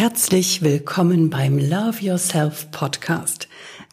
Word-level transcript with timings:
Herzlich 0.00 0.62
willkommen 0.62 1.28
beim 1.28 1.58
Love 1.58 2.00
Yourself 2.00 2.70
Podcast, 2.70 3.48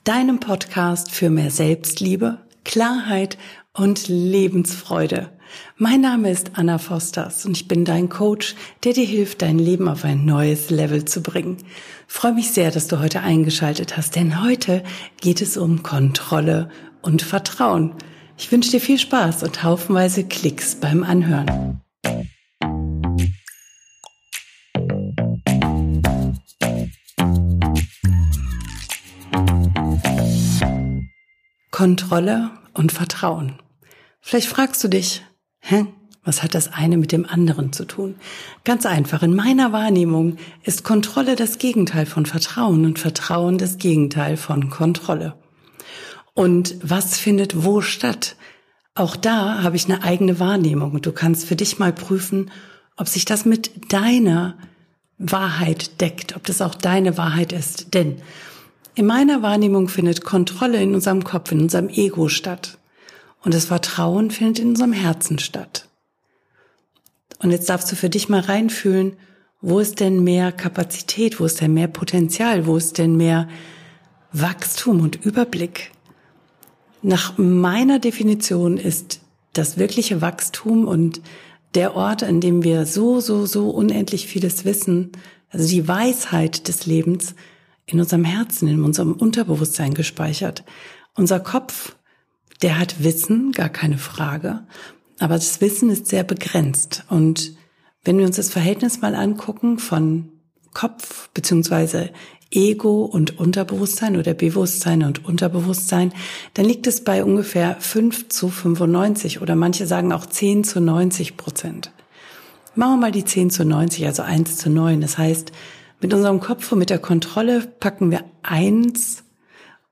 deinem 0.06 0.40
Podcast 0.40 1.12
für 1.12 1.30
mehr 1.30 1.52
Selbstliebe, 1.52 2.38
Klarheit 2.64 3.38
und 3.74 4.08
Lebensfreude. 4.08 5.30
Mein 5.76 6.00
Name 6.00 6.32
ist 6.32 6.52
Anna 6.54 6.78
Fosters 6.78 7.46
und 7.46 7.58
ich 7.58 7.68
bin 7.68 7.84
dein 7.84 8.08
Coach, 8.08 8.56
der 8.86 8.94
dir 8.94 9.04
hilft, 9.04 9.42
dein 9.42 9.60
Leben 9.60 9.90
auf 9.90 10.06
ein 10.06 10.24
neues 10.24 10.70
Level 10.70 11.04
zu 11.04 11.22
bringen. 11.22 11.58
Ich 12.08 12.14
freue 12.14 12.36
mich 12.36 12.52
sehr, 12.52 12.72
dass 12.72 12.88
du 12.88 13.00
heute 13.00 13.20
eingeschaltet 13.20 13.98
hast, 13.98 14.16
denn 14.16 14.42
heute 14.42 14.84
geht 15.20 15.42
es 15.42 15.58
um 15.58 15.84
Kontrolle 15.84 16.70
und 17.02 17.22
Vertrauen. 17.22 17.96
Ich 18.38 18.50
wünsche 18.50 18.72
dir 18.72 18.80
viel 18.80 18.98
Spaß 18.98 19.44
und 19.44 19.62
haufenweise 19.62 20.24
Klicks 20.24 20.76
beim 20.76 21.04
Anhören. 21.04 21.82
Kontrolle 31.78 32.50
und 32.74 32.92
Vertrauen. 32.92 33.60
Vielleicht 34.20 34.48
fragst 34.48 34.84
du 34.84 34.88
dich, 34.88 35.24
hä, 35.60 35.86
was 36.24 36.42
hat 36.42 36.56
das 36.56 36.74
eine 36.74 36.98
mit 36.98 37.12
dem 37.12 37.24
anderen 37.24 37.72
zu 37.72 37.86
tun? 37.86 38.16
Ganz 38.64 38.88
einfach, 38.88 39.22
in 39.22 39.36
meiner 39.36 39.74
Wahrnehmung 39.74 40.38
ist 40.64 40.84
Kontrolle 40.84 41.36
das 41.36 41.60
Gegenteil 41.60 42.08
von 42.08 42.26
Vertrauen 42.26 42.84
und 42.84 42.98
Vertrauen 42.98 43.60
das 43.60 43.78
Gegenteil 43.78 44.38
von 44.38 44.72
Kontrolle. 44.72 45.36
Und 46.34 46.78
was 46.82 47.20
findet 47.20 47.64
wo 47.64 47.82
statt? 47.82 48.38
Auch 48.96 49.16
da 49.16 49.62
habe 49.62 49.76
ich 49.76 49.86
eine 49.86 50.02
eigene 50.02 50.40
Wahrnehmung 50.40 50.94
und 50.94 51.06
du 51.06 51.12
kannst 51.12 51.46
für 51.46 51.56
dich 51.56 51.78
mal 51.78 51.94
prüfen, 51.94 52.50
ob 52.96 53.08
sich 53.08 53.26
das 53.26 53.46
mit 53.46 53.94
deiner 53.94 54.58
Wahrheit 55.20 56.02
deckt, 56.02 56.36
ob 56.36 56.44
das 56.44 56.64
auch 56.64 56.74
deine 56.74 57.20
Wahrheit 57.20 57.54
ist. 57.54 57.94
Denn 57.94 58.20
in 58.98 59.06
meiner 59.06 59.44
Wahrnehmung 59.44 59.90
findet 59.90 60.24
Kontrolle 60.24 60.82
in 60.82 60.96
unserem 60.96 61.24
Kopf, 61.24 61.52
in 61.52 61.62
unserem 61.62 61.88
Ego 61.88 62.30
statt. 62.30 62.80
Und 63.44 63.54
das 63.54 63.66
Vertrauen 63.66 64.32
findet 64.32 64.58
in 64.58 64.70
unserem 64.70 64.92
Herzen 64.92 65.38
statt. 65.38 65.88
Und 67.38 67.52
jetzt 67.52 67.70
darfst 67.70 67.92
du 67.92 67.96
für 67.96 68.10
dich 68.10 68.28
mal 68.28 68.40
reinfühlen, 68.40 69.14
wo 69.62 69.80
ist 69.80 70.00
denn 70.00 70.24
mehr 70.24 70.52
Kapazität, 70.52 71.40
wo 71.40 71.46
ist 71.46 71.62
denn 71.62 71.76
mehr 71.76 71.88
Potenzial, 71.88 72.66
wo 72.66 72.76
ist 72.76 72.98
denn 72.98 73.16
mehr 73.16 73.48
Wachstum 74.32 75.02
und 75.02 75.24
Überblick? 75.24 75.92
Nach 77.04 77.38
meiner 77.38 78.00
Definition 78.00 78.78
ist 78.78 79.20
das 79.54 79.78
wirkliche 79.78 80.22
Wachstum 80.22 80.88
und 80.88 81.22
der 81.76 81.96
Ort, 81.96 82.24
an 82.24 82.42
dem 82.42 82.64
wir 82.64 82.88
so, 82.88 83.20
so, 83.20 83.46
so 83.46 83.70
unendlich 83.70 84.26
vieles 84.26 84.66
wissen, 84.66 85.12
also 85.52 85.70
die 85.70 85.88
Weisheit 85.88 86.68
des 86.68 86.88
Lebens, 86.88 87.36
in 87.88 88.00
unserem 88.00 88.26
Herzen, 88.26 88.68
in 88.68 88.84
unserem 88.84 89.14
Unterbewusstsein 89.14 89.94
gespeichert. 89.94 90.64
Unser 91.16 91.40
Kopf, 91.40 91.96
der 92.62 92.78
hat 92.78 93.04
Wissen, 93.04 93.54
gar 93.54 93.70
keine 93.70 93.98
Frage, 93.98 94.64
aber 95.20 95.36
das 95.36 95.62
Wissen 95.62 95.90
ist 95.90 96.08
sehr 96.08 96.24
begrenzt. 96.24 97.06
Und 97.10 97.56
wenn 98.04 98.18
wir 98.20 98.26
uns 98.26 98.36
das 98.36 98.50
Verhältnis 98.50 99.02
mal 99.02 99.16
angucken 99.16 99.80
von 99.80 100.30
Kopf 100.74 101.30
beziehungsweise 101.30 102.12
Ego 102.52 103.04
und 103.04 103.40
Unterbewusstsein 103.40 104.16
oder 104.16 104.34
Bewusstsein 104.34 105.04
und 105.04 105.26
Unterbewusstsein, 105.26 106.14
dann 106.54 106.66
liegt 106.66 106.88
es 106.88 107.04
bei 107.04 107.24
ungefähr 107.24 107.78
5 107.80 108.30
zu 108.30 108.50
95 108.50 109.42
oder 109.42 109.56
manche 109.56 109.88
sagen 109.88 110.14
auch 110.14 110.26
10 110.26 110.64
zu 110.64 110.80
90 110.80 111.36
Prozent. 111.36 111.92
Machen 112.76 112.94
wir 112.94 113.08
mal 113.08 113.12
die 113.12 113.26
10 113.26 113.50
zu 113.50 113.66
90, 113.66 114.06
also 114.06 114.22
1 114.22 114.58
zu 114.58 114.70
9. 114.70 115.02
Das 115.02 115.18
heißt, 115.18 115.52
mit 116.00 116.14
unserem 116.14 116.40
Kopf 116.40 116.72
und 116.72 116.80
mit 116.80 116.90
der 116.90 117.00
Kontrolle 117.00 117.68
packen 117.80 118.12
wir 118.12 118.24
eins 118.44 119.24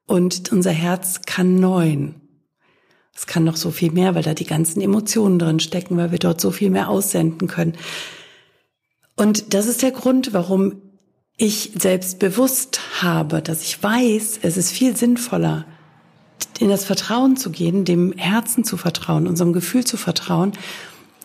und 0.06 0.52
unser 0.52 0.72
Herz 0.72 1.22
kann 1.25 1.56
neun. 1.56 2.16
Es 3.16 3.25
kann 3.25 3.44
noch 3.44 3.56
so 3.56 3.71
viel 3.71 3.92
mehr, 3.92 4.14
weil 4.14 4.23
da 4.23 4.33
die 4.33 4.45
ganzen 4.45 4.82
Emotionen 4.82 5.39
drin 5.39 5.60
stecken, 5.60 5.98
weil 5.98 6.11
wir 6.11 6.20
dort 6.20 6.42
so 6.42 6.52
viel 6.52 6.70
mehr 6.70 6.89
aussenden 6.89 7.48
können. 7.48 7.77
Und 9.15 9.54
das 9.54 9.67
ist 9.67 9.82
der 9.82 9.92
Grund, 9.92 10.33
warum 10.33 10.82
ich 11.38 11.71
selbst 11.77 12.20
bewusst 12.20 13.02
habe, 13.02 13.42
dass 13.42 13.61
ich 13.61 13.82
weiß, 13.82 14.39
es 14.42 14.58
ist 14.58 14.71
viel 14.71 14.95
sinnvoller, 14.95 15.65
in 16.60 16.70
das 16.70 16.86
Vertrauen 16.86 17.38
zu 17.38 17.49
gehen, 17.49 17.86
dem 17.86 18.14
Herzen 18.14 18.64
zu 18.64 18.77
vertrauen, 18.77 19.27
unserem 19.27 19.54
Gefühl 19.54 19.86
zu 19.86 19.98
vertrauen 19.98 20.54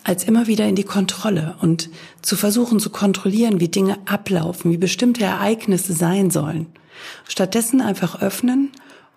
als 0.03 0.23
immer 0.23 0.47
wieder 0.47 0.67
in 0.67 0.75
die 0.75 0.83
Kontrolle 0.83 1.55
und 1.61 1.89
zu 2.21 2.35
versuchen 2.35 2.79
zu 2.79 2.89
kontrollieren, 2.89 3.59
wie 3.59 3.67
Dinge 3.67 3.97
ablaufen, 4.05 4.71
wie 4.71 4.77
bestimmte 4.77 5.23
Ereignisse 5.23 5.93
sein 5.93 6.31
sollen. 6.31 6.67
Stattdessen 7.27 7.81
einfach 7.81 8.21
öffnen 8.21 8.71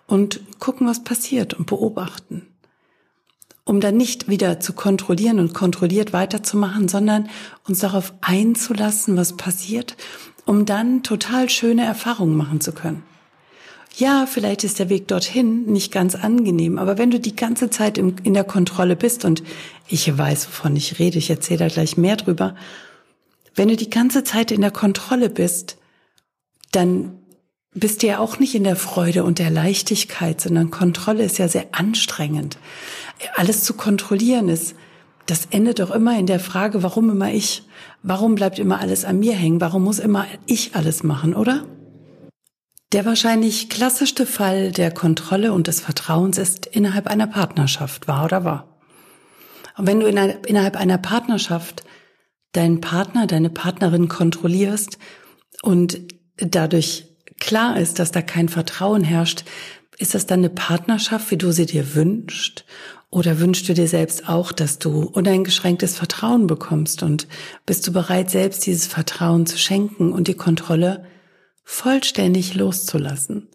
und 0.07 0.41
gucken, 0.59 0.87
was 0.87 1.03
passiert 1.03 1.53
und 1.53 1.65
beobachten. 1.65 2.47
Um 3.63 3.79
dann 3.81 3.97
nicht 3.97 4.29
wieder 4.29 4.59
zu 4.59 4.73
kontrollieren 4.73 5.39
und 5.39 5.55
kontrolliert 5.55 6.13
weiterzumachen, 6.13 6.87
sondern 6.87 7.29
uns 7.67 7.79
darauf 7.79 8.13
einzulassen, 8.21 9.17
was 9.17 9.37
passiert, 9.37 9.97
um 10.45 10.65
dann 10.65 11.01
total 11.01 11.49
schöne 11.49 11.83
Erfahrungen 11.83 12.37
machen 12.37 12.61
zu 12.61 12.71
können. 12.71 13.03
Ja, 13.97 14.25
vielleicht 14.25 14.65
ist 14.65 14.79
der 14.79 14.89
Weg 14.89 15.07
dorthin 15.07 15.67
nicht 15.67 15.91
ganz 15.91 16.15
angenehm, 16.15 16.77
aber 16.77 16.97
wenn 16.97 17.11
du 17.11 17.19
die 17.19 17.35
ganze 17.35 17.69
Zeit 17.69 17.97
in 17.97 18.33
der 18.33 18.43
Kontrolle 18.43 18.97
bist 18.97 19.23
und 19.23 19.41
ich 19.87 20.17
weiß, 20.17 20.47
wovon 20.47 20.75
ich 20.75 20.99
rede, 20.99 21.17
ich 21.17 21.29
erzähle 21.29 21.59
da 21.59 21.67
gleich 21.69 21.95
mehr 21.95 22.17
drüber, 22.17 22.55
wenn 23.55 23.69
du 23.69 23.77
die 23.77 23.89
ganze 23.89 24.25
Zeit 24.25 24.51
in 24.51 24.59
der 24.59 24.71
Kontrolle 24.71 25.29
bist, 25.29 25.77
dann 26.73 27.13
bist 27.73 28.03
du 28.03 28.07
ja 28.07 28.19
auch 28.19 28.37
nicht 28.37 28.53
in 28.53 28.65
der 28.65 28.75
Freude 28.75 29.23
und 29.23 29.39
der 29.39 29.49
Leichtigkeit, 29.49 30.41
sondern 30.41 30.71
Kontrolle 30.71 31.23
ist 31.23 31.37
ja 31.37 31.47
sehr 31.47 31.67
anstrengend. 31.71 32.57
Alles 33.35 33.63
zu 33.63 33.75
kontrollieren 33.75 34.49
ist, 34.49 34.75
das 35.25 35.47
endet 35.51 35.79
doch 35.79 35.91
immer 35.91 36.19
in 36.19 36.27
der 36.27 36.41
Frage, 36.41 36.83
warum 36.83 37.09
immer 37.09 37.33
ich? 37.33 37.63
Warum 38.03 38.35
bleibt 38.35 38.59
immer 38.59 38.79
alles 38.79 39.05
an 39.05 39.19
mir 39.19 39.33
hängen? 39.33 39.61
Warum 39.61 39.85
muss 39.85 39.99
immer 39.99 40.25
ich 40.45 40.75
alles 40.75 41.03
machen, 41.03 41.33
oder? 41.33 41.63
Der 42.95 43.03
wahrscheinlich 43.03 43.67
klassischste 43.67 44.25
Fall 44.25 44.71
der 44.71 44.89
Kontrolle 44.89 45.51
und 45.51 45.67
des 45.67 45.81
Vertrauens 45.81 46.37
ist 46.37 46.65
innerhalb 46.65 47.07
einer 47.07 47.27
Partnerschaft, 47.27 48.07
wahr 48.07 48.23
oder 48.23 48.45
wahr? 48.45 48.79
Und 49.75 49.85
wenn 49.85 49.99
du 49.99 50.07
innerhalb 50.07 50.77
einer 50.77 50.97
Partnerschaft 50.97 51.83
deinen 52.53 52.79
Partner, 52.79 53.27
deine 53.27 53.49
Partnerin 53.49 54.07
kontrollierst 54.07 54.97
und 55.61 55.99
dadurch 56.37 57.07
klar 57.41 57.77
ist, 57.77 57.99
dass 57.99 58.13
da 58.13 58.21
kein 58.21 58.47
Vertrauen 58.47 59.03
herrscht, 59.03 59.43
ist 59.97 60.15
das 60.15 60.25
dann 60.25 60.39
eine 60.39 60.49
Partnerschaft, 60.49 61.31
wie 61.31 61.37
du 61.37 61.51
sie 61.51 61.65
dir 61.65 61.95
wünschst? 61.95 62.63
Oder 63.09 63.41
wünschst 63.41 63.67
du 63.67 63.73
dir 63.73 63.89
selbst 63.89 64.29
auch, 64.29 64.53
dass 64.53 64.79
du 64.79 65.03
uneingeschränktes 65.03 65.97
Vertrauen 65.97 66.47
bekommst 66.47 67.03
und 67.03 67.27
bist 67.65 67.85
du 67.85 67.91
bereit, 67.91 68.29
selbst 68.29 68.65
dieses 68.65 68.87
Vertrauen 68.87 69.45
zu 69.45 69.57
schenken 69.57 70.13
und 70.13 70.29
die 70.29 70.35
Kontrolle 70.35 71.03
vollständig 71.65 72.53
loszulassen. 72.53 73.49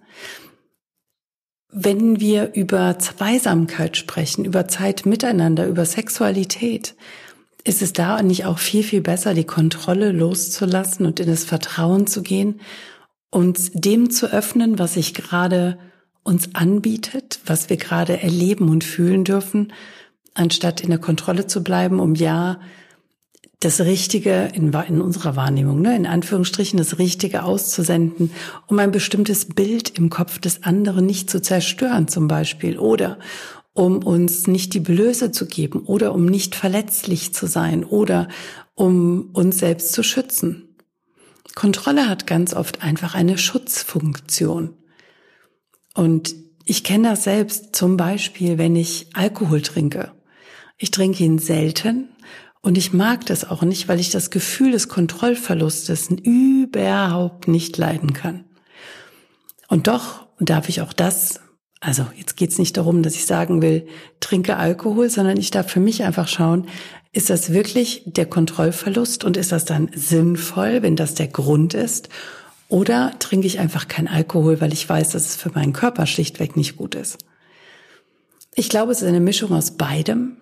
Wenn 1.72 2.18
wir 2.20 2.52
über 2.54 2.98
Zweisamkeit 2.98 3.96
sprechen, 3.96 4.44
über 4.44 4.66
Zeit 4.66 5.06
miteinander, 5.06 5.68
über 5.68 5.86
Sexualität, 5.86 6.96
ist 7.62 7.80
es 7.80 7.92
da 7.92 8.22
nicht 8.22 8.44
auch 8.44 8.58
viel, 8.58 8.82
viel 8.82 9.00
besser, 9.00 9.34
die 9.34 9.44
Kontrolle 9.44 10.10
loszulassen 10.10 11.06
und 11.06 11.20
in 11.20 11.28
das 11.28 11.44
Vertrauen 11.44 12.08
zu 12.08 12.22
gehen, 12.22 12.60
uns 13.30 13.70
dem 13.72 14.10
zu 14.10 14.26
öffnen, 14.26 14.78
was 14.78 14.94
sich 14.94 15.14
gerade 15.14 15.78
uns 16.24 16.54
anbietet, 16.54 17.40
was 17.46 17.70
wir 17.70 17.76
gerade 17.76 18.20
erleben 18.20 18.68
und 18.68 18.82
fühlen 18.82 19.24
dürfen, 19.24 19.72
anstatt 20.34 20.80
in 20.80 20.90
der 20.90 20.98
Kontrolle 20.98 21.46
zu 21.46 21.62
bleiben, 21.62 22.00
um 22.00 22.14
ja 22.14 22.60
das 23.60 23.80
Richtige 23.80 24.50
in, 24.54 24.72
in 24.72 25.02
unserer 25.02 25.36
Wahrnehmung, 25.36 25.82
ne, 25.82 25.94
in 25.94 26.06
Anführungsstrichen 26.06 26.78
das 26.78 26.98
Richtige 26.98 27.42
auszusenden, 27.42 28.32
um 28.66 28.78
ein 28.78 28.90
bestimmtes 28.90 29.44
Bild 29.44 29.98
im 29.98 30.08
Kopf 30.08 30.38
des 30.38 30.62
anderen 30.62 31.04
nicht 31.04 31.28
zu 31.28 31.42
zerstören 31.42 32.08
zum 32.08 32.26
Beispiel 32.26 32.78
oder 32.78 33.18
um 33.74 33.98
uns 33.98 34.46
nicht 34.46 34.72
die 34.72 34.80
Blöße 34.80 35.30
zu 35.30 35.46
geben 35.46 35.80
oder 35.80 36.14
um 36.14 36.24
nicht 36.24 36.54
verletzlich 36.54 37.34
zu 37.34 37.46
sein 37.46 37.84
oder 37.84 38.28
um 38.74 39.28
uns 39.34 39.58
selbst 39.58 39.92
zu 39.92 40.02
schützen. 40.02 40.76
Kontrolle 41.54 42.08
hat 42.08 42.26
ganz 42.26 42.54
oft 42.54 42.82
einfach 42.82 43.14
eine 43.14 43.36
Schutzfunktion. 43.36 44.74
Und 45.94 46.34
ich 46.64 46.82
kenne 46.82 47.10
das 47.10 47.24
selbst 47.24 47.76
zum 47.76 47.96
Beispiel, 47.96 48.56
wenn 48.56 48.74
ich 48.74 49.08
Alkohol 49.12 49.60
trinke. 49.60 50.12
Ich 50.78 50.90
trinke 50.90 51.22
ihn 51.24 51.38
selten 51.38 52.08
und 52.62 52.76
ich 52.76 52.92
mag 52.92 53.24
das 53.26 53.48
auch 53.48 53.62
nicht, 53.62 53.88
weil 53.88 54.00
ich 54.00 54.10
das 54.10 54.30
Gefühl 54.30 54.72
des 54.72 54.88
Kontrollverlustes 54.88 56.10
überhaupt 56.10 57.48
nicht 57.48 57.76
leiden 57.78 58.12
kann. 58.12 58.44
Und 59.68 59.86
doch 59.86 60.26
darf 60.38 60.68
ich 60.68 60.80
auch 60.80 60.92
das, 60.92 61.40
also 61.80 62.06
jetzt 62.16 62.36
geht's 62.36 62.58
nicht 62.58 62.76
darum, 62.76 63.02
dass 63.02 63.14
ich 63.14 63.24
sagen 63.24 63.62
will, 63.62 63.86
trinke 64.20 64.56
Alkohol, 64.56 65.08
sondern 65.08 65.38
ich 65.38 65.50
darf 65.50 65.70
für 65.70 65.80
mich 65.80 66.02
einfach 66.02 66.28
schauen, 66.28 66.66
Ist 67.12 67.28
das 67.28 67.52
wirklich 67.52 68.02
der 68.06 68.26
Kontrollverlust 68.26 69.24
und 69.24 69.36
ist 69.36 69.50
das 69.50 69.64
dann 69.64 69.90
sinnvoll, 69.94 70.82
wenn 70.82 70.94
das 70.94 71.14
der 71.14 71.26
Grund 71.26 71.74
ist? 71.74 72.08
Oder 72.68 73.14
trinke 73.18 73.48
ich 73.48 73.58
einfach 73.58 73.88
kein 73.88 74.06
Alkohol, 74.06 74.60
weil 74.60 74.72
ich 74.72 74.88
weiß, 74.88 75.10
dass 75.10 75.26
es 75.26 75.34
für 75.36 75.50
meinen 75.50 75.72
Körper 75.72 76.06
schlichtweg 76.06 76.56
nicht 76.56 76.76
gut 76.76 76.94
ist? 76.94 77.18
Ich 78.54 78.68
glaube, 78.68 78.92
es 78.92 79.02
ist 79.02 79.08
eine 79.08 79.18
Mischung 79.18 79.52
aus 79.52 79.72
beidem. 79.72 80.36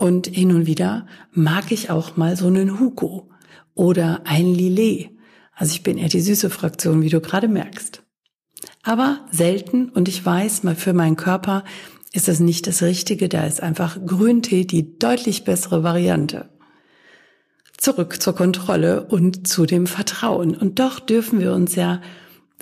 Und 0.00 0.28
hin 0.28 0.54
und 0.54 0.66
wieder 0.66 1.04
mag 1.30 1.70
ich 1.72 1.90
auch 1.90 2.16
mal 2.16 2.34
so 2.34 2.46
einen 2.46 2.80
Hugo 2.80 3.28
oder 3.74 4.22
ein 4.24 4.46
Lillet. 4.46 5.10
Also 5.54 5.74
ich 5.74 5.82
bin 5.82 5.98
eher 5.98 6.08
die 6.08 6.22
süße 6.22 6.48
Fraktion, 6.48 7.02
wie 7.02 7.10
du 7.10 7.20
gerade 7.20 7.48
merkst. 7.48 8.02
Aber 8.82 9.26
selten 9.30 9.90
und 9.90 10.08
ich 10.08 10.24
weiß, 10.24 10.62
mal 10.62 10.74
für 10.74 10.94
meinen 10.94 11.16
Körper 11.16 11.64
ist 12.14 12.28
das 12.28 12.40
nicht 12.40 12.66
das 12.66 12.82
Richtige. 12.82 13.28
Da 13.28 13.44
ist 13.44 13.62
einfach 13.62 13.98
Grüntee 14.06 14.64
die 14.64 14.98
deutlich 14.98 15.44
bessere 15.44 15.82
Variante. 15.82 16.48
Zurück 17.76 18.22
zur 18.22 18.34
Kontrolle 18.34 19.04
und 19.04 19.46
zu 19.46 19.66
dem 19.66 19.86
Vertrauen. 19.86 20.56
Und 20.56 20.78
doch 20.78 20.98
dürfen 20.98 21.40
wir 21.40 21.52
uns 21.52 21.74
ja 21.74 22.00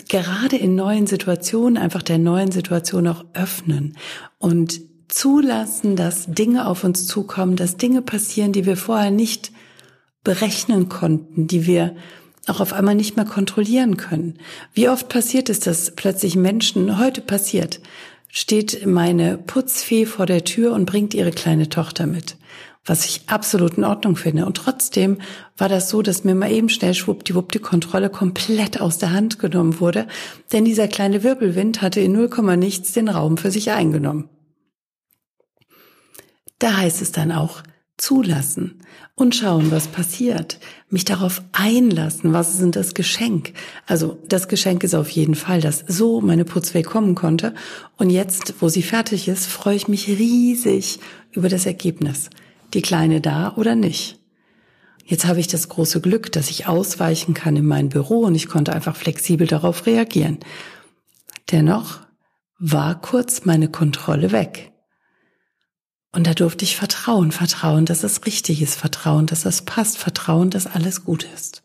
gerade 0.09 0.57
in 0.57 0.75
neuen 0.75 1.07
Situationen 1.07 1.81
einfach 1.81 2.03
der 2.03 2.19
neuen 2.19 2.51
Situation 2.51 3.07
auch 3.07 3.25
öffnen 3.33 3.97
und 4.39 4.81
zulassen, 5.09 5.97
dass 5.97 6.27
Dinge 6.27 6.67
auf 6.67 6.85
uns 6.85 7.07
zukommen, 7.07 7.57
dass 7.57 7.77
Dinge 7.77 8.03
passieren, 8.03 8.53
die 8.53 8.67
wir 8.67 8.77
vorher 8.77 9.11
nicht 9.11 9.53
berechnen 10.23 10.89
konnten, 10.89 11.47
die 11.47 11.67
wir 11.67 11.97
auch 12.47 12.61
auf 12.61 12.73
einmal 12.73 12.95
nicht 12.95 13.17
mehr 13.17 13.25
kontrollieren 13.25 13.97
können. 13.97 14.39
Wie 14.73 14.89
oft 14.89 15.09
passiert 15.09 15.51
es, 15.51 15.61
dass 15.61 15.95
plötzlich 15.95 16.37
Menschen, 16.37 16.99
heute 16.99 17.21
passiert, 17.21 17.81
steht 18.29 18.87
meine 18.87 19.39
Putzfee 19.39 20.07
vor 20.07 20.27
der 20.27 20.45
Tür 20.45 20.73
und 20.73 20.87
bringt 20.87 21.15
ihre 21.15 21.31
kleine 21.31 21.69
Tochter 21.69 22.07
mit. 22.07 22.37
Was 22.85 23.05
ich 23.05 23.23
absolut 23.27 23.77
in 23.77 23.85
Ordnung 23.85 24.17
finde. 24.17 24.47
Und 24.47 24.57
trotzdem 24.57 25.19
war 25.59 25.69
das 25.69 25.91
so, 25.91 26.01
dass 26.01 26.25
mir 26.25 26.35
mal 26.35 26.51
eben 26.51 26.71
schnell 26.71 26.95
schwuppdiwupp 26.95 27.53
die 27.53 27.59
Kontrolle 27.59 28.09
komplett 28.09 28.81
aus 28.81 28.99
der 28.99 29.13
Hand 29.13 29.39
genommen 29.39 29.81
wurde, 29.81 30.07
denn 30.53 30.65
dieser 30.65 30.89
kleine 30.89 31.23
Wirbelwind 31.23 31.83
hatte 31.83 32.01
in 32.01 32.13
0, 32.13 32.57
nichts 32.57 32.93
den 32.93 33.09
Raum 33.09 33.37
für 33.37 33.51
sich 33.51 33.73
eingenommen. 33.73 34.31
Da 36.59 36.77
heißt 36.77 37.03
es 37.03 37.13
dann 37.13 37.33
auch, 37.33 37.63
zulassen 37.99 38.81
und 39.15 39.35
schauen, 39.35 39.71
was 39.71 39.89
passiert. 39.89 40.59
Mich 40.89 41.05
darauf 41.05 41.43
einlassen, 41.53 42.33
was 42.33 42.51
ist 42.51 42.61
denn 42.61 42.73
das 42.73 42.95
Geschenk? 42.95 43.53
Also 43.87 44.19
das 44.29 44.49
Geschenk 44.49 44.85
ist 44.85 44.95
auf 44.95 45.11
jeden 45.11 45.35
Fall, 45.35 45.61
dass 45.61 45.85
so 45.87 46.21
meine 46.21 46.45
Putzweg 46.45 46.87
kommen 46.87 47.15
konnte. 47.15 47.55
Und 47.97 48.11
jetzt, 48.11 48.55
wo 48.61 48.69
sie 48.69 48.83
fertig 48.83 49.29
ist, 49.29 49.47
freue 49.47 49.77
ich 49.77 49.89
mich 49.89 50.09
riesig 50.09 51.01
über 51.33 51.49
das 51.49 51.67
Ergebnis. 51.67 52.31
Die 52.73 52.83
Kleine 52.83 53.21
da 53.21 53.55
oder 53.57 53.75
nicht. 53.75 54.21
Jetzt 55.05 55.27
habe 55.27 55.41
ich 55.41 55.49
das 55.49 55.69
große 55.69 56.01
Glück, 56.01 56.31
dass 56.33 56.51
ich 56.51 56.67
ausweichen 56.67 57.35
kann 57.35 57.57
in 57.57 57.67
mein 57.67 57.89
Büro 57.89 58.21
und 58.21 58.35
ich 58.35 58.47
konnte 58.47 58.73
einfach 58.73 58.95
flexibel 58.95 59.47
darauf 59.47 59.87
reagieren. 59.87 60.39
Dennoch 61.51 62.01
war 62.59 63.01
kurz 63.01 63.45
meine 63.45 63.69
Kontrolle 63.69 64.33
weg. 64.33 64.73
Und 66.13 66.27
da 66.27 66.35
durfte 66.35 66.65
ich 66.65 66.77
vertrauen, 66.77 67.33
vertrauen, 67.33 67.85
dass 67.85 68.03
es 68.03 68.25
richtig 68.25 68.63
ist, 68.63 68.77
vertrauen, 68.77 69.27
dass 69.27 69.45
es 69.45 69.63
passt, 69.63 69.99
vertrauen, 69.99 70.51
dass 70.51 70.67
alles 70.67 71.05
gut 71.05 71.27
ist. 71.35 71.63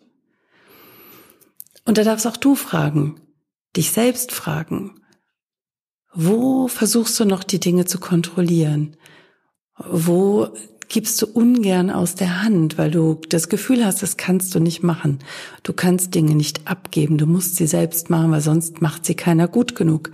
Und 1.86 1.98
da 1.98 2.04
darfst 2.04 2.28
auch 2.28 2.38
du 2.38 2.56
fragen, 2.56 3.22
dich 3.76 3.92
selbst 3.92 4.32
fragen, 4.32 5.02
wo 6.14 6.68
versuchst 6.68 7.20
du 7.20 7.26
noch 7.26 7.44
die 7.44 7.60
Dinge 7.60 7.86
zu 7.86 8.00
kontrollieren? 8.00 8.98
Wo 9.78 10.50
gibst 10.94 11.20
du 11.22 11.26
ungern 11.26 11.90
aus 11.90 12.14
der 12.14 12.44
Hand, 12.44 12.78
weil 12.78 12.92
du 12.92 13.20
das 13.30 13.50
Gefühl 13.50 13.84
hast, 13.84 14.04
das 14.04 14.16
kannst 14.16 14.54
du 14.54 14.60
nicht 14.60 14.84
machen. 14.84 15.20
Du 15.64 15.74
kannst 15.74 16.14
Dinge 16.14 16.36
nicht 16.36 16.68
abgeben, 16.68 17.18
du 17.18 17.26
musst 17.26 17.56
sie 17.56 17.66
selbst 17.66 18.12
machen, 18.12 18.32
weil 18.32 18.42
sonst 18.42 18.82
macht 18.82 19.04
sie 19.04 19.16
keiner 19.16 19.48
gut 19.48 19.76
genug 19.76 20.12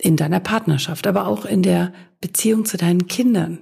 in 0.00 0.16
deiner 0.16 0.40
Partnerschaft, 0.40 1.06
aber 1.06 1.26
auch 1.26 1.44
in 1.44 1.62
der 1.62 1.92
Beziehung 2.20 2.64
zu 2.64 2.76
deinen 2.76 3.06
Kindern. 3.06 3.58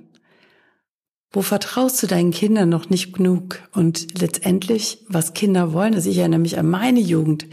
Wo 1.33 1.43
vertraust 1.43 2.03
du 2.03 2.07
deinen 2.07 2.33
Kindern 2.33 2.69
noch 2.69 2.91
nicht 2.91 3.13
genug? 3.13 3.63
Und 3.73 4.21
letztendlich, 4.21 5.05
was 5.09 5.33
Kinder 5.33 5.73
wollen, 5.73 5.95
also 5.95 6.11
ich 6.11 6.19
erinnere 6.19 6.41
mich 6.41 6.59
an 6.59 6.69
meine 6.69 7.01
Jugend. 7.01 7.47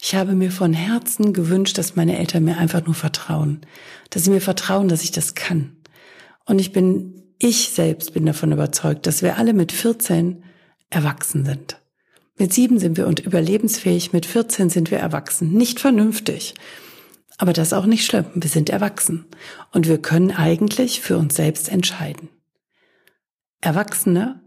Ich 0.00 0.16
habe 0.16 0.32
mir 0.32 0.50
von 0.50 0.72
Herzen 0.72 1.32
gewünscht, 1.32 1.78
dass 1.78 1.94
meine 1.94 2.18
Eltern 2.18 2.44
mir 2.44 2.58
einfach 2.58 2.84
nur 2.84 2.94
vertrauen. 2.94 3.60
Dass 4.10 4.24
sie 4.24 4.30
mir 4.30 4.40
vertrauen, 4.40 4.88
dass 4.88 5.04
ich 5.04 5.12
das 5.12 5.36
kann. 5.36 5.76
Und 6.46 6.58
ich 6.58 6.72
bin, 6.72 7.22
ich 7.38 7.68
selbst 7.70 8.12
bin 8.12 8.26
davon 8.26 8.50
überzeugt, 8.50 9.06
dass 9.06 9.22
wir 9.22 9.38
alle 9.38 9.52
mit 9.52 9.70
14 9.70 10.42
erwachsen 10.90 11.44
sind. 11.44 11.80
Mit 12.36 12.52
sieben 12.52 12.80
sind 12.80 12.96
wir 12.96 13.06
und 13.06 13.20
überlebensfähig, 13.20 14.12
mit 14.12 14.26
14 14.26 14.68
sind 14.68 14.90
wir 14.90 14.98
erwachsen. 14.98 15.52
Nicht 15.52 15.78
vernünftig. 15.78 16.54
Aber 17.42 17.52
das 17.52 17.68
ist 17.68 17.72
auch 17.72 17.86
nicht 17.86 18.06
schlimm. 18.06 18.26
Wir 18.36 18.48
sind 18.48 18.70
erwachsen 18.70 19.24
und 19.72 19.88
wir 19.88 19.98
können 19.98 20.30
eigentlich 20.30 21.00
für 21.00 21.18
uns 21.18 21.34
selbst 21.34 21.68
entscheiden. 21.68 22.28
Erwachsene 23.60 24.40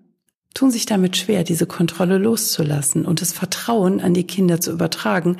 tun 0.53 0.71
sich 0.71 0.85
damit 0.85 1.17
schwer, 1.17 1.43
diese 1.43 1.65
Kontrolle 1.65 2.17
loszulassen 2.17 3.05
und 3.05 3.19
das 3.19 3.33
Vertrauen 3.33 3.99
an 3.99 4.13
die 4.13 4.23
Kinder 4.23 4.61
zu 4.61 4.71
übertragen, 4.71 5.35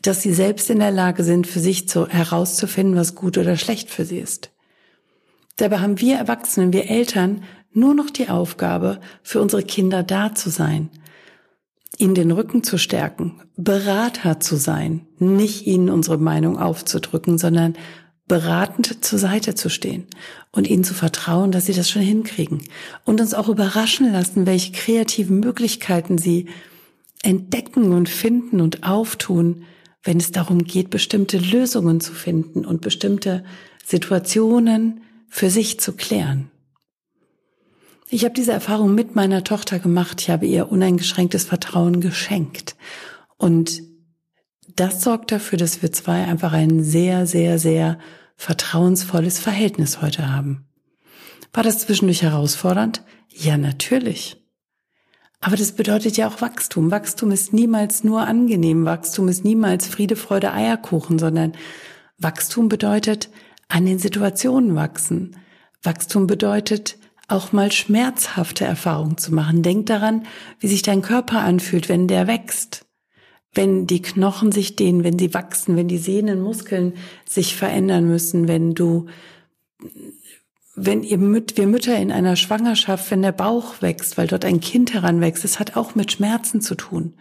dass 0.00 0.22
sie 0.22 0.32
selbst 0.32 0.70
in 0.70 0.78
der 0.78 0.90
Lage 0.90 1.24
sind, 1.24 1.46
für 1.46 1.60
sich 1.60 1.90
zu, 1.90 2.08
herauszufinden, 2.08 2.96
was 2.96 3.14
gut 3.14 3.36
oder 3.36 3.58
schlecht 3.58 3.90
für 3.90 4.06
sie 4.06 4.20
ist. 4.20 4.50
Dabei 5.56 5.80
haben 5.80 6.00
wir 6.00 6.16
Erwachsenen, 6.16 6.72
wir 6.72 6.88
Eltern 6.88 7.44
nur 7.70 7.92
noch 7.92 8.08
die 8.08 8.30
Aufgabe, 8.30 8.98
für 9.22 9.42
unsere 9.42 9.62
Kinder 9.62 10.02
da 10.02 10.34
zu 10.34 10.48
sein 10.48 10.88
ihnen 11.96 12.14
den 12.14 12.30
Rücken 12.30 12.62
zu 12.62 12.78
stärken, 12.78 13.40
Berater 13.56 14.40
zu 14.40 14.56
sein, 14.56 15.06
nicht 15.18 15.66
ihnen 15.66 15.88
unsere 15.88 16.18
Meinung 16.18 16.58
aufzudrücken, 16.58 17.38
sondern 17.38 17.76
beratend 18.28 19.04
zur 19.04 19.18
Seite 19.18 19.54
zu 19.54 19.70
stehen 19.70 20.06
und 20.52 20.68
ihnen 20.68 20.84
zu 20.84 20.94
vertrauen, 20.94 21.50
dass 21.50 21.66
sie 21.66 21.72
das 21.72 21.90
schon 21.90 22.02
hinkriegen 22.02 22.62
und 23.04 23.20
uns 23.20 23.32
auch 23.32 23.48
überraschen 23.48 24.12
lassen, 24.12 24.46
welche 24.46 24.72
kreativen 24.72 25.40
Möglichkeiten 25.40 26.18
sie 26.18 26.46
entdecken 27.22 27.92
und 27.92 28.08
finden 28.08 28.60
und 28.60 28.84
auftun, 28.84 29.64
wenn 30.04 30.18
es 30.18 30.30
darum 30.30 30.64
geht, 30.64 30.90
bestimmte 30.90 31.38
Lösungen 31.38 32.00
zu 32.00 32.12
finden 32.12 32.64
und 32.64 32.82
bestimmte 32.82 33.44
Situationen 33.84 35.00
für 35.28 35.50
sich 35.50 35.80
zu 35.80 35.94
klären. 35.94 36.50
Ich 38.10 38.24
habe 38.24 38.34
diese 38.34 38.52
Erfahrung 38.52 38.94
mit 38.94 39.14
meiner 39.14 39.44
Tochter 39.44 39.78
gemacht. 39.78 40.22
Ich 40.22 40.30
habe 40.30 40.46
ihr 40.46 40.72
uneingeschränktes 40.72 41.44
Vertrauen 41.44 42.00
geschenkt. 42.00 42.74
Und 43.36 43.82
das 44.76 45.02
sorgt 45.02 45.30
dafür, 45.30 45.58
dass 45.58 45.82
wir 45.82 45.92
zwei 45.92 46.24
einfach 46.24 46.52
ein 46.52 46.82
sehr, 46.82 47.26
sehr, 47.26 47.58
sehr 47.58 47.98
vertrauensvolles 48.36 49.38
Verhältnis 49.38 50.00
heute 50.00 50.32
haben. 50.32 50.66
War 51.52 51.62
das 51.62 51.80
zwischendurch 51.80 52.22
herausfordernd? 52.22 53.02
Ja, 53.28 53.58
natürlich. 53.58 54.42
Aber 55.40 55.56
das 55.56 55.72
bedeutet 55.72 56.16
ja 56.16 56.28
auch 56.28 56.40
Wachstum. 56.40 56.90
Wachstum 56.90 57.30
ist 57.30 57.52
niemals 57.52 58.04
nur 58.04 58.22
angenehm. 58.22 58.86
Wachstum 58.86 59.28
ist 59.28 59.44
niemals 59.44 59.86
Friede, 59.86 60.16
Freude, 60.16 60.52
Eierkuchen, 60.52 61.18
sondern 61.18 61.52
Wachstum 62.16 62.68
bedeutet 62.68 63.28
an 63.68 63.84
den 63.84 63.98
Situationen 63.98 64.74
wachsen. 64.74 65.36
Wachstum 65.82 66.26
bedeutet 66.26 66.96
auch 67.28 67.52
mal 67.52 67.70
schmerzhafte 67.70 68.64
Erfahrungen 68.64 69.18
zu 69.18 69.34
machen. 69.34 69.62
Denk 69.62 69.86
daran, 69.86 70.24
wie 70.58 70.68
sich 70.68 70.82
dein 70.82 71.02
Körper 71.02 71.40
anfühlt, 71.40 71.88
wenn 71.88 72.08
der 72.08 72.26
wächst. 72.26 72.86
Wenn 73.54 73.86
die 73.86 74.02
Knochen 74.02 74.50
sich 74.50 74.76
dehnen, 74.76 75.04
wenn 75.04 75.18
sie 75.18 75.34
wachsen, 75.34 75.76
wenn 75.76 75.88
die 75.88 75.98
Sehnen, 75.98 76.40
Muskeln 76.40 76.94
sich 77.26 77.54
verändern 77.56 78.06
müssen, 78.06 78.48
wenn 78.48 78.74
du, 78.74 79.06
wenn 80.74 81.02
ihr 81.02 81.18
Müt, 81.18 81.56
wir 81.56 81.66
Mütter 81.66 81.96
in 81.96 82.12
einer 82.12 82.36
Schwangerschaft, 82.36 83.10
wenn 83.10 83.22
der 83.22 83.32
Bauch 83.32 83.80
wächst, 83.80 84.16
weil 84.16 84.26
dort 84.26 84.44
ein 84.44 84.60
Kind 84.60 84.94
heranwächst, 84.94 85.44
das 85.44 85.58
hat 85.58 85.76
auch 85.76 85.94
mit 85.94 86.12
Schmerzen 86.12 86.60
zu 86.60 86.74
tun. 86.74 87.14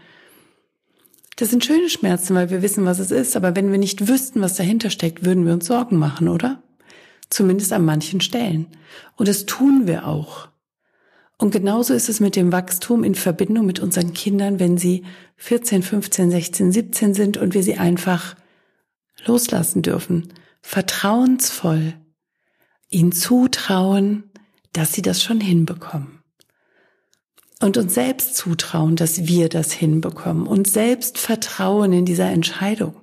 Das 1.38 1.50
sind 1.50 1.66
schöne 1.66 1.90
Schmerzen, 1.90 2.36
weil 2.36 2.50
wir 2.50 2.62
wissen, 2.62 2.86
was 2.86 3.00
es 3.00 3.12
ist, 3.12 3.36
aber 3.36 3.56
wenn 3.56 3.72
wir 3.72 3.78
nicht 3.78 4.08
wüssten, 4.08 4.42
was 4.42 4.56
dahinter 4.56 4.90
steckt, 4.90 5.24
würden 5.26 5.46
wir 5.46 5.54
uns 5.54 5.68
Sorgen 5.68 5.98
machen, 5.98 6.28
oder? 6.28 6.62
Zumindest 7.30 7.74
an 7.74 7.86
manchen 7.86 8.22
Stellen. 8.22 8.68
Und 9.16 9.28
das 9.28 9.46
tun 9.46 9.88
wir 9.88 10.08
auch. 10.08 10.48
Und 11.38 11.52
genauso 11.52 11.94
ist 11.94 12.10
es 12.10 12.20
mit 12.20 12.36
dem 12.36 12.52
Wachstum 12.52 13.04
in 13.04 13.14
Verbindung 13.14 13.66
mit 13.66 13.80
unseren 13.80 14.14
Kindern, 14.14 14.60
wenn 14.60 14.78
sie 14.78 15.06
14, 15.36 15.84
15, 15.84 16.32
16, 16.32 16.72
17 16.72 17.14
sind 17.14 17.38
und 17.38 17.54
wir 17.54 17.62
sie 17.62 17.78
einfach 17.78 18.36
loslassen 19.26 19.84
dürfen. 19.84 20.34
Vertrauensvoll. 20.62 21.94
Ihnen 22.90 23.12
zutrauen, 23.12 24.32
dass 24.74 24.94
sie 24.94 25.02
das 25.02 25.22
schon 25.22 25.42
hinbekommen. 25.42 26.20
Und 27.60 27.78
uns 27.78 27.94
selbst 27.94 28.36
zutrauen, 28.36 28.96
dass 28.96 29.28
wir 29.28 29.50
das 29.50 29.72
hinbekommen. 29.72 30.48
Und 30.48 30.68
selbst 30.68 31.18
vertrauen 31.18 31.92
in 31.92 32.06
dieser 32.06 32.30
Entscheidung 32.30 32.96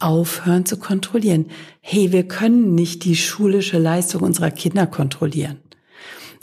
aufhören 0.00 0.66
zu 0.66 0.78
kontrollieren. 0.78 1.46
Hey, 1.80 2.12
wir 2.12 2.28
können 2.28 2.74
nicht 2.74 3.04
die 3.04 3.16
schulische 3.16 3.78
Leistung 3.78 4.22
unserer 4.22 4.50
Kinder 4.50 4.86
kontrollieren. 4.86 5.58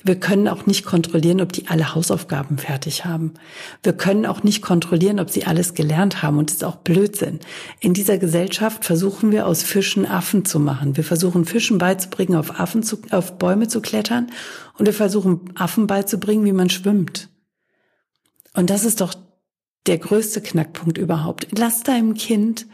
Wir 0.05 0.19
können 0.19 0.49
auch 0.49 0.65
nicht 0.65 0.83
kontrollieren, 0.85 1.39
ob 1.39 1.53
die 1.53 1.67
alle 1.67 1.95
Hausaufgaben 1.95 2.57
fertig 2.57 3.05
haben. 3.05 3.35
Wir 3.83 3.93
können 3.93 4.25
auch 4.25 4.43
nicht 4.43 4.61
kontrollieren, 4.61 5.21
ob 5.21 5.29
sie 5.29 5.45
alles 5.45 5.75
gelernt 5.75 6.21
haben. 6.21 6.37
Und 6.37 6.49
das 6.49 6.57
ist 6.57 6.63
auch 6.65 6.75
Blödsinn. 6.75 7.39
In 7.79 7.93
dieser 7.93 8.17
Gesellschaft 8.17 8.83
versuchen 8.83 9.31
wir 9.31 9.47
aus 9.47 9.63
Fischen 9.63 10.05
Affen 10.05 10.43
zu 10.43 10.59
machen. 10.59 10.97
Wir 10.97 11.05
versuchen 11.05 11.45
Fischen 11.45 11.77
beizubringen, 11.77 12.35
auf 12.35 12.59
Affen 12.59 12.83
zu, 12.83 12.97
auf 13.11 13.37
Bäume 13.37 13.69
zu 13.69 13.79
klettern. 13.79 14.29
Und 14.77 14.87
wir 14.87 14.93
versuchen 14.93 15.53
Affen 15.55 15.87
beizubringen, 15.87 16.43
wie 16.43 16.51
man 16.51 16.69
schwimmt. 16.69 17.29
Und 18.53 18.69
das 18.69 18.83
ist 18.83 18.99
doch 18.99 19.13
der 19.87 19.99
größte 19.99 20.41
Knackpunkt 20.41 20.97
überhaupt. 20.97 21.47
Lass 21.57 21.83
deinem 21.83 22.15
Kind 22.15 22.67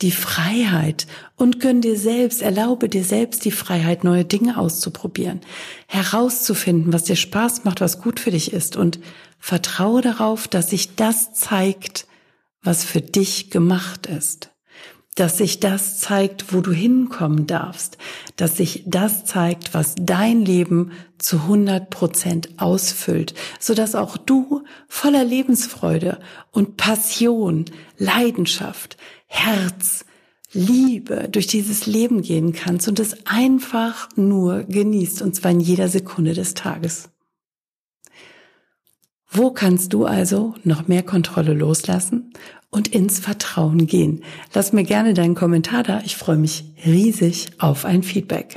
die 0.00 0.10
Freiheit 0.10 1.06
und 1.36 1.60
gönn 1.60 1.80
dir 1.80 1.98
selbst, 1.98 2.42
erlaube 2.42 2.88
dir 2.88 3.04
selbst 3.04 3.44
die 3.44 3.50
Freiheit, 3.50 4.04
neue 4.04 4.24
Dinge 4.24 4.58
auszuprobieren, 4.58 5.40
herauszufinden, 5.86 6.92
was 6.92 7.04
dir 7.04 7.16
Spaß 7.16 7.64
macht, 7.64 7.80
was 7.80 8.00
gut 8.00 8.20
für 8.20 8.30
dich 8.30 8.52
ist 8.52 8.76
und 8.76 8.98
vertraue 9.38 10.00
darauf, 10.00 10.48
dass 10.48 10.70
sich 10.70 10.96
das 10.96 11.34
zeigt, 11.34 12.06
was 12.62 12.84
für 12.84 13.00
dich 13.00 13.50
gemacht 13.50 14.06
ist 14.06 14.53
dass 15.14 15.38
sich 15.38 15.60
das 15.60 15.98
zeigt, 15.98 16.52
wo 16.52 16.60
du 16.60 16.72
hinkommen 16.72 17.46
darfst, 17.46 17.98
dass 18.36 18.56
sich 18.56 18.82
das 18.86 19.24
zeigt, 19.24 19.72
was 19.72 19.94
dein 19.96 20.44
Leben 20.44 20.92
zu 21.18 21.36
100 21.36 21.88
Prozent 21.88 22.48
ausfüllt, 22.56 23.34
so 23.60 23.74
dass 23.74 23.94
auch 23.94 24.16
du 24.16 24.64
voller 24.88 25.24
Lebensfreude 25.24 26.18
und 26.50 26.76
Passion, 26.76 27.66
Leidenschaft, 27.96 28.96
Herz, 29.26 30.04
Liebe 30.52 31.28
durch 31.30 31.48
dieses 31.48 31.86
Leben 31.86 32.22
gehen 32.22 32.52
kannst 32.52 32.86
und 32.86 33.00
es 33.00 33.26
einfach 33.26 34.08
nur 34.16 34.62
genießt, 34.64 35.22
und 35.22 35.34
zwar 35.34 35.50
in 35.50 35.60
jeder 35.60 35.88
Sekunde 35.88 36.32
des 36.32 36.54
Tages. 36.54 37.10
Wo 39.36 39.50
kannst 39.50 39.92
du 39.92 40.06
also 40.06 40.54
noch 40.62 40.86
mehr 40.86 41.02
Kontrolle 41.02 41.54
loslassen 41.54 42.32
und 42.70 42.86
ins 42.86 43.18
Vertrauen 43.18 43.88
gehen? 43.88 44.22
Lass 44.52 44.72
mir 44.72 44.84
gerne 44.84 45.12
deinen 45.12 45.34
Kommentar 45.34 45.82
da. 45.82 46.00
Ich 46.04 46.16
freue 46.16 46.36
mich 46.36 46.72
riesig 46.86 47.50
auf 47.58 47.84
ein 47.84 48.04
Feedback. 48.04 48.54